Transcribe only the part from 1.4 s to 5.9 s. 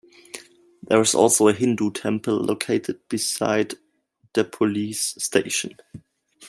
a Hindu Temple located beside the police station.